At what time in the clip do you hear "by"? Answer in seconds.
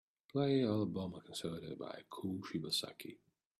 1.75-1.99